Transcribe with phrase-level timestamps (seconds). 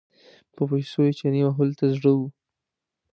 [0.55, 2.19] په پیسو یې چنې وهلو ته زړه و.